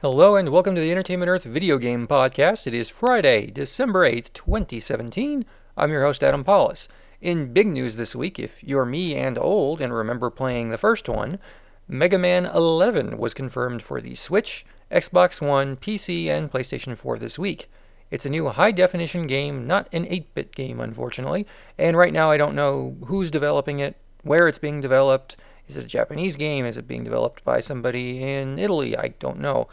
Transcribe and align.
Hello 0.00 0.36
and 0.36 0.50
welcome 0.50 0.76
to 0.76 0.80
the 0.80 0.92
Entertainment 0.92 1.28
Earth 1.28 1.42
video 1.42 1.76
game 1.76 2.06
podcast. 2.06 2.68
It 2.68 2.72
is 2.72 2.88
Friday, 2.88 3.46
December 3.46 4.08
8th, 4.08 4.32
2017. 4.32 5.44
I'm 5.76 5.90
your 5.90 6.04
host, 6.04 6.22
Adam 6.22 6.44
Paulus. 6.44 6.86
In 7.20 7.52
big 7.52 7.66
news 7.66 7.96
this 7.96 8.14
week, 8.14 8.38
if 8.38 8.62
you're 8.62 8.84
me 8.84 9.16
and 9.16 9.36
old 9.36 9.80
and 9.80 9.92
remember 9.92 10.30
playing 10.30 10.68
the 10.68 10.78
first 10.78 11.08
one, 11.08 11.40
Mega 11.88 12.16
Man 12.16 12.46
11 12.46 13.18
was 13.18 13.34
confirmed 13.34 13.82
for 13.82 14.00
the 14.00 14.14
Switch, 14.14 14.64
Xbox 14.88 15.44
One, 15.44 15.76
PC, 15.76 16.28
and 16.28 16.48
PlayStation 16.48 16.96
4 16.96 17.18
this 17.18 17.36
week. 17.36 17.68
It's 18.12 18.24
a 18.24 18.30
new 18.30 18.50
high 18.50 18.70
definition 18.70 19.26
game, 19.26 19.66
not 19.66 19.88
an 19.92 20.06
8 20.08 20.32
bit 20.32 20.54
game, 20.54 20.78
unfortunately, 20.78 21.44
and 21.76 21.96
right 21.96 22.12
now 22.12 22.30
I 22.30 22.36
don't 22.36 22.54
know 22.54 22.96
who's 23.06 23.32
developing 23.32 23.80
it, 23.80 23.96
where 24.22 24.46
it's 24.46 24.58
being 24.58 24.80
developed. 24.80 25.34
Is 25.66 25.76
it 25.76 25.84
a 25.84 25.88
Japanese 25.88 26.36
game? 26.36 26.64
Is 26.64 26.76
it 26.76 26.86
being 26.86 27.02
developed 27.02 27.44
by 27.44 27.58
somebody 27.58 28.22
in 28.22 28.60
Italy? 28.60 28.96
I 28.96 29.08
don't 29.18 29.40
know 29.40 29.66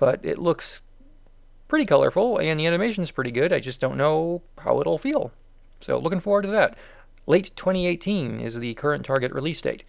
but 0.00 0.18
it 0.24 0.38
looks 0.38 0.80
pretty 1.68 1.86
colorful 1.86 2.38
and 2.38 2.58
the 2.58 2.66
animation's 2.66 3.12
pretty 3.12 3.30
good. 3.30 3.52
I 3.52 3.60
just 3.60 3.80
don't 3.80 3.98
know 3.98 4.42
how 4.58 4.80
it'll 4.80 4.98
feel. 4.98 5.30
So 5.80 5.98
looking 5.98 6.18
forward 6.18 6.42
to 6.42 6.48
that. 6.48 6.76
Late 7.26 7.52
2018 7.54 8.40
is 8.40 8.58
the 8.58 8.74
current 8.74 9.04
target 9.04 9.30
release 9.32 9.60
date. 9.62 9.84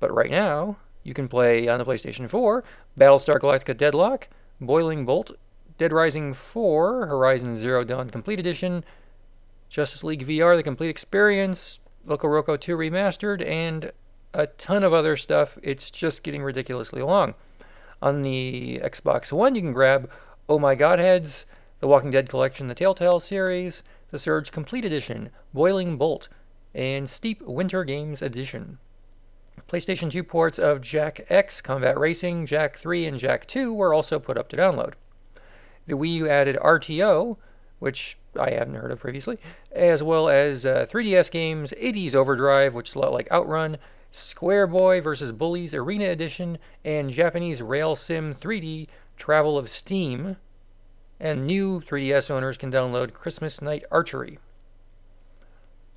But 0.00 0.14
right 0.14 0.30
now, 0.30 0.76
you 1.02 1.12
can 1.12 1.28
play 1.28 1.68
on 1.68 1.78
the 1.78 1.84
PlayStation 1.84 2.30
4 2.30 2.64
Battlestar 2.98 3.34
Galactica 3.34 3.76
Deadlock, 3.76 4.28
Boiling 4.60 5.04
Bolt, 5.04 5.32
Dead 5.76 5.92
Rising 5.92 6.32
4, 6.32 7.06
Horizon 7.06 7.56
Zero 7.56 7.82
Dawn 7.82 8.08
Complete 8.08 8.38
Edition, 8.38 8.84
Justice 9.68 10.04
League 10.04 10.26
VR 10.26 10.56
The 10.56 10.62
Complete 10.62 10.90
Experience, 10.90 11.80
LocoRoco 12.06 12.58
2 12.58 12.76
Remastered, 12.76 13.44
and 13.44 13.90
a 14.32 14.46
ton 14.46 14.84
of 14.84 14.92
other 14.92 15.16
stuff. 15.16 15.58
It's 15.62 15.90
just 15.90 16.22
getting 16.22 16.42
ridiculously 16.42 17.02
long. 17.02 17.34
On 18.04 18.20
the 18.20 18.82
Xbox 18.84 19.32
One, 19.32 19.54
you 19.54 19.62
can 19.62 19.72
grab 19.72 20.10
Oh 20.46 20.58
My 20.58 20.74
Godheads, 20.74 21.46
The 21.80 21.88
Walking 21.88 22.10
Dead 22.10 22.28
Collection, 22.28 22.66
the 22.66 22.74
Telltale 22.74 23.18
series, 23.18 23.82
The 24.10 24.18
Surge 24.18 24.52
Complete 24.52 24.84
Edition, 24.84 25.30
Boiling 25.54 25.96
Bolt, 25.96 26.28
and 26.74 27.08
Steep 27.08 27.40
Winter 27.40 27.82
Games 27.82 28.20
Edition. 28.20 28.76
PlayStation 29.70 30.10
2 30.10 30.22
ports 30.22 30.58
of 30.58 30.82
Jak 30.82 31.24
X, 31.30 31.62
Combat 31.62 31.98
Racing, 31.98 32.44
Jak 32.44 32.76
3, 32.76 33.06
and 33.06 33.18
Jak 33.18 33.46
2 33.46 33.72
were 33.72 33.94
also 33.94 34.18
put 34.18 34.36
up 34.36 34.50
to 34.50 34.56
download. 34.58 34.92
The 35.86 35.94
Wii 35.94 36.12
U 36.16 36.28
added 36.28 36.56
RTO, 36.56 37.38
which 37.78 38.18
I 38.38 38.50
haven't 38.50 38.74
heard 38.74 38.92
of 38.92 39.00
previously, 39.00 39.38
as 39.72 40.02
well 40.02 40.28
as 40.28 40.66
uh, 40.66 40.84
3DS 40.90 41.30
games, 41.30 41.72
80s 41.80 42.14
Overdrive, 42.14 42.74
which 42.74 42.90
is 42.90 42.96
a 42.96 42.98
lot 42.98 43.14
like 43.14 43.32
Outrun, 43.32 43.78
Square 44.16 44.68
Boy 44.68 45.00
vs. 45.00 45.32
Bullies 45.32 45.74
Arena 45.74 46.04
Edition, 46.04 46.58
and 46.84 47.10
Japanese 47.10 47.60
Rail 47.60 47.96
Sim 47.96 48.32
3D 48.32 48.86
Travel 49.16 49.58
of 49.58 49.68
Steam. 49.68 50.36
And 51.18 51.48
new 51.48 51.80
3DS 51.80 52.30
owners 52.30 52.56
can 52.56 52.70
download 52.70 53.12
Christmas 53.12 53.60
Night 53.60 53.82
Archery. 53.90 54.38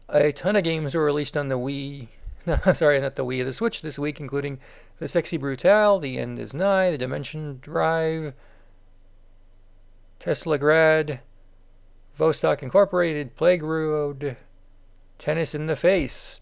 A 0.10 0.32
ton 0.32 0.56
of 0.56 0.64
games 0.64 0.96
were 0.96 1.06
released 1.06 1.38
on 1.38 1.50
the 1.50 1.60
Wii. 1.60 2.08
No, 2.48 2.58
sorry, 2.74 3.00
not 3.00 3.18
the 3.18 3.26
Wii, 3.26 3.44
the 3.46 3.54
Switch 3.54 3.84
this 3.84 4.00
week, 4.00 4.20
including 4.20 4.60
The 4.98 5.08
Sexy 5.08 5.38
Brutale, 5.38 6.02
The 6.02 6.18
End 6.18 6.40
is 6.40 6.56
Nigh, 6.56 6.90
The 6.90 6.98
Dimension 6.98 7.60
Drive, 7.62 8.34
Teslagrad, 10.20 11.20
Vostok 12.18 12.64
Incorporated, 12.64 13.36
Plague 13.36 13.62
Road, 13.62 14.38
Tennis 15.20 15.54
in 15.54 15.68
the 15.68 15.76
Face, 15.76 16.42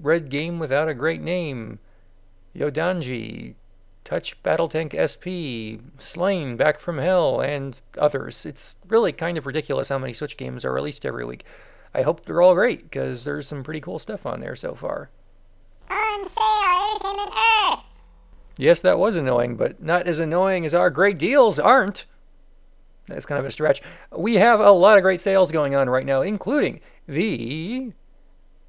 Red 0.00 0.28
Game 0.28 0.58
Without 0.58 0.88
a 0.88 0.94
Great 0.94 1.20
Name, 1.20 1.78
Yodanji, 2.54 3.54
Touch 4.04 4.42
Battle 4.42 4.68
Tank 4.68 4.94
SP, 4.94 5.80
Slain, 5.98 6.56
Back 6.56 6.78
from 6.78 6.98
Hell, 6.98 7.40
and 7.40 7.80
others. 7.98 8.44
It's 8.44 8.76
really 8.88 9.12
kind 9.12 9.38
of 9.38 9.46
ridiculous 9.46 9.88
how 9.88 9.98
many 9.98 10.12
Switch 10.12 10.36
games 10.36 10.64
are 10.64 10.72
released 10.72 11.06
every 11.06 11.24
week. 11.24 11.44
I 11.94 12.02
hope 12.02 12.24
they're 12.24 12.42
all 12.42 12.54
great, 12.54 12.82
because 12.82 13.24
there's 13.24 13.48
some 13.48 13.62
pretty 13.62 13.80
cool 13.80 13.98
stuff 13.98 14.26
on 14.26 14.40
there 14.40 14.56
so 14.56 14.74
far. 14.74 15.10
On 15.90 16.28
sale, 16.28 16.90
Entertainment 16.92 17.30
Earth! 17.70 17.84
Yes, 18.58 18.80
that 18.82 18.98
was 18.98 19.16
annoying, 19.16 19.56
but 19.56 19.82
not 19.82 20.06
as 20.06 20.18
annoying 20.18 20.64
as 20.64 20.74
our 20.74 20.90
great 20.90 21.18
deals 21.18 21.58
aren't. 21.58 22.04
That's 23.08 23.26
kind 23.26 23.38
of 23.38 23.44
a 23.44 23.50
stretch. 23.50 23.82
We 24.16 24.36
have 24.36 24.60
a 24.60 24.70
lot 24.70 24.96
of 24.96 25.02
great 25.02 25.20
sales 25.20 25.50
going 25.50 25.74
on 25.74 25.88
right 25.88 26.06
now, 26.06 26.22
including 26.22 26.80
the 27.06 27.92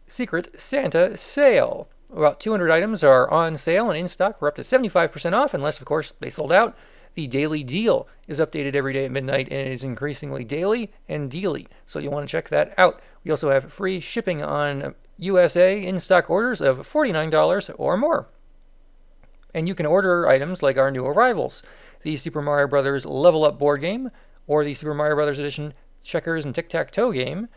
Secret 0.08 0.60
Santa 0.60 1.16
sale. 1.18 1.88
About 2.12 2.40
200 2.40 2.72
items 2.72 3.04
are 3.04 3.30
on 3.32 3.56
sale 3.56 3.90
and 3.90 4.00
in 4.00 4.08
stock 4.08 4.40
for 4.40 4.48
up 4.48 4.56
to 4.56 4.62
75% 4.62 5.34
off, 5.34 5.54
unless, 5.54 5.80
of 5.80 5.86
course, 5.86 6.14
they 6.20 6.30
sold 6.30 6.52
out. 6.52 6.78
The 7.16 7.28
daily 7.28 7.64
deal 7.64 8.08
is 8.28 8.40
updated 8.40 8.76
every 8.76 8.94
day 8.94 9.06
at 9.06 9.12
midnight 9.12 9.48
and 9.50 9.68
it 9.68 9.72
is 9.72 9.84
increasingly 9.84 10.44
daily 10.44 10.92
and 11.08 11.32
daily, 11.32 11.68
so 11.86 12.00
you'll 12.00 12.12
want 12.12 12.28
to 12.28 12.32
check 12.32 12.50
that 12.50 12.74
out. 12.78 13.02
We 13.24 13.32
also 13.32 13.52
have 13.52 13.72
free 13.72 14.00
shipping 14.00 14.44
on 14.44 14.96
USA 15.18 15.82
in 15.82 16.00
stock 16.00 16.30
orders 16.30 16.62
of 16.62 16.80
$49 16.80 17.74
or 17.78 17.98
more. 17.98 18.28
And 19.54 19.68
you 19.68 19.76
can 19.76 19.86
order 19.86 20.28
items 20.28 20.62
like 20.62 20.78
our 20.78 20.92
new 20.92 21.06
arrivals 21.06 21.64
the 22.06 22.16
Super 22.16 22.42
Mario 22.42 22.68
Bros. 22.68 23.06
Level 23.06 23.46
Up 23.46 23.58
board 23.58 23.82
game, 23.82 24.12
or 24.46 24.64
the 24.64 24.76
Super 24.76 24.94
Mario 24.94 25.16
Bros. 25.16 25.40
Edition 25.40 25.74
checkers 26.04 26.46
and 26.46 26.54
tic 26.54 26.70
tac 26.70 26.92
toe 26.92 27.12
game 27.12 27.48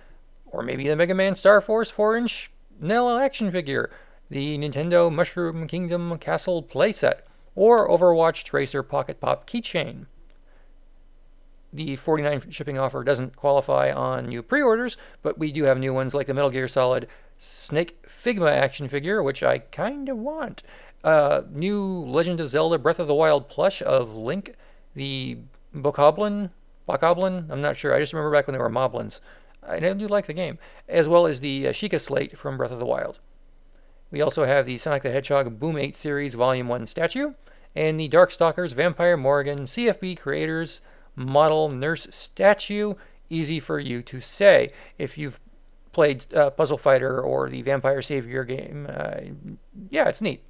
or 0.51 0.63
maybe 0.63 0.87
the 0.89 0.97
Mega 0.97 1.15
Man 1.15 1.35
Star 1.35 1.61
Force 1.61 1.91
4 1.91 2.17
inch 2.17 2.51
Nell 2.81 3.17
action 3.19 3.51
figure, 3.51 3.91
the 4.31 4.57
Nintendo 4.59 5.13
Mushroom 5.13 5.67
Kingdom 5.67 6.17
Castle 6.19 6.63
playset, 6.63 7.21
or 7.55 7.89
Overwatch 7.89 8.45
Tracer 8.45 8.83
Pocket 8.83 9.21
Pop 9.21 9.49
keychain. 9.49 10.07
The 11.73 11.97
49 11.97 12.51
shipping 12.51 12.79
offer 12.79 13.05
doesn't 13.05 13.37
qualify 13.37 13.93
on 13.93 14.27
new 14.27 14.43
pre 14.43 14.63
orders, 14.63 14.97
but 15.23 15.39
we 15.39 15.53
do 15.53 15.65
have 15.65 15.79
new 15.79 15.93
ones 15.93 16.15
like 16.15 16.27
the 16.27 16.35
Metal 16.35 16.51
Gear 16.51 16.69
Solid 16.69 17.09
Snake 17.37 18.03
Figma 18.07 18.51
action 18.51 18.89
figure, 18.89 19.23
which 19.23 19.43
I 19.43 19.59
kind 19.59 20.09
of 20.09 20.17
want. 20.19 20.63
Uh, 21.05 21.43
new 21.51 22.05
Legend 22.05 22.41
of 22.41 22.49
Zelda 22.49 22.79
Breath 22.79 22.99
of 22.99 23.07
the 23.07 23.15
Wild 23.15 23.49
plush 23.49 23.83
of 23.83 24.15
Link, 24.15 24.55
the 24.95 25.39
Bokoblin, 25.75 26.51
Bokoblin, 26.89 27.51
I'm 27.51 27.61
not 27.61 27.77
sure. 27.77 27.95
I 27.95 28.01
just 28.01 28.13
remember 28.13 28.33
back 28.33 28.47
when 28.47 28.55
they 28.55 28.59
were 28.59 28.71
Moblins. 28.71 29.21
I 29.63 29.79
do 29.79 30.09
like 30.09 30.27
the 30.27 30.33
game, 30.33 30.59
as 30.89 31.09
well 31.09 31.27
as 31.27 31.41
the 31.41 31.69
uh, 31.69 31.73
Sheikah 31.73 32.01
Slate 32.01 32.39
from 32.39 32.57
Breath 32.57 32.71
of 32.71 32.79
the 32.79 32.87
Wild. 32.87 33.19
We 34.11 34.23
also 34.23 34.45
have 34.45 34.67
the 34.67 34.79
Sonic 34.79 35.03
the 35.03 35.11
Hedgehog 35.11 35.59
Boom 35.61 35.77
8 35.77 35.95
Series 35.95 36.35
Volume 36.35 36.69
1 36.69 36.87
statue, 36.87 37.35
and 37.77 38.01
the 38.01 38.09
Darkstalkers 38.09 38.75
Vampire 38.75 39.17
Morgan 39.17 39.61
CFB 39.61 40.19
Creators 40.19 40.81
Model 41.15 41.71
Nurse 41.71 42.09
statue. 42.11 42.95
Easy 43.29 43.61
for 43.61 43.79
you 43.79 44.01
to 44.03 44.21
say. 44.21 44.73
If 44.97 45.19
you've 45.19 45.39
played 45.93 46.33
uh, 46.35 46.51
Puzzle 46.51 46.79
Fighter 46.79 47.21
or 47.21 47.51
the 47.51 47.61
Vampire 47.61 48.01
Savior 48.01 48.45
game, 48.45 48.87
uh, 48.89 49.17
yeah, 49.91 50.09
it's 50.09 50.23
neat. 50.23 50.43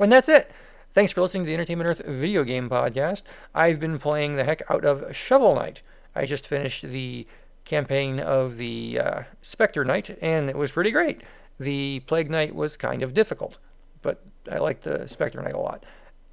And 0.00 0.12
that's 0.12 0.28
it. 0.28 0.50
Thanks 0.92 1.12
for 1.12 1.22
listening 1.22 1.44
to 1.44 1.46
the 1.46 1.54
Entertainment 1.54 1.88
Earth 1.88 2.04
video 2.04 2.42
game 2.42 2.68
podcast. 2.68 3.22
I've 3.54 3.80
been 3.80 3.98
playing 3.98 4.34
the 4.34 4.44
heck 4.44 4.62
out 4.68 4.84
of 4.84 5.14
Shovel 5.14 5.54
Knight. 5.54 5.82
I 6.14 6.26
just 6.26 6.46
finished 6.46 6.82
the 6.82 7.26
campaign 7.64 8.18
of 8.18 8.56
the 8.56 8.98
uh, 8.98 9.22
Spectre 9.42 9.84
Knight, 9.84 10.18
and 10.20 10.48
it 10.50 10.56
was 10.56 10.72
pretty 10.72 10.90
great. 10.90 11.22
The 11.58 12.00
Plague 12.00 12.30
Knight 12.30 12.54
was 12.54 12.76
kind 12.76 13.02
of 13.02 13.14
difficult, 13.14 13.58
but 14.02 14.24
I 14.50 14.58
like 14.58 14.80
the 14.80 15.06
Spectre 15.06 15.42
Knight 15.42 15.52
a 15.52 15.58
lot. 15.58 15.84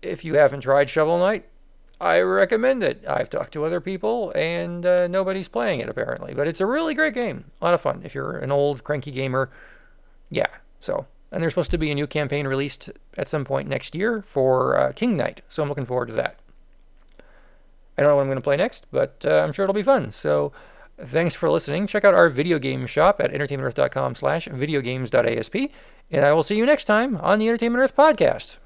If 0.01 0.23
you 0.23 0.35
haven't 0.35 0.61
tried 0.61 0.89
Shovel 0.89 1.19
Knight, 1.19 1.45
I 1.99 2.19
recommend 2.21 2.83
it. 2.83 3.03
I've 3.07 3.29
talked 3.29 3.51
to 3.53 3.66
other 3.66 3.81
people, 3.81 4.31
and 4.35 4.85
uh, 4.85 5.07
nobody's 5.07 5.47
playing 5.47 5.79
it 5.79 5.89
apparently, 5.89 6.33
but 6.33 6.47
it's 6.47 6.61
a 6.61 6.66
really 6.66 6.93
great 6.93 7.13
game. 7.13 7.45
A 7.61 7.66
lot 7.66 7.73
of 7.73 7.81
fun. 7.81 8.01
If 8.03 8.16
you're 8.16 8.37
an 8.37 8.51
old 8.51 8.83
cranky 8.83 9.11
gamer, 9.11 9.49
yeah. 10.29 10.47
So, 10.79 11.07
and 11.31 11.41
there's 11.41 11.53
supposed 11.53 11.71
to 11.71 11.77
be 11.77 11.91
a 11.91 11.95
new 11.95 12.07
campaign 12.07 12.47
released 12.47 12.89
at 13.17 13.27
some 13.27 13.43
point 13.45 13.67
next 13.67 13.95
year 13.95 14.21
for 14.21 14.77
uh, 14.77 14.91
King 14.93 15.17
Knight, 15.17 15.41
so 15.49 15.63
I'm 15.63 15.69
looking 15.69 15.85
forward 15.85 16.07
to 16.07 16.13
that. 16.13 16.40
I 17.97 18.03
don't 18.03 18.11
know 18.11 18.16
what 18.16 18.22
I'm 18.22 18.28
going 18.28 18.37
to 18.37 18.43
play 18.43 18.57
next, 18.57 18.85
but 18.91 19.25
uh, 19.25 19.40
I'm 19.40 19.52
sure 19.52 19.63
it'll 19.63 19.73
be 19.73 19.84
fun. 19.84 20.11
So. 20.11 20.53
Thanks 20.99 21.35
for 21.35 21.49
listening. 21.49 21.85
Check 21.85 22.03
out 22.03 22.16
our 22.16 22.29
video 22.29 22.58
game 22.58 22.88
shop 22.88 23.22
at 23.22 23.32
entertainmentearth.com 23.32 24.16
slash 24.16 24.47
videogames.asp, 24.47 25.55
and 26.09 26.26
I 26.26 26.34
will 26.34 26.44
see 26.44 26.58
you 26.58 26.66
next 26.66 26.85
time 26.85 27.17
on 27.17 27.40
the 27.40 27.47
Entertainment 27.47 27.84
Earth 27.84 27.96
podcast. 27.96 28.58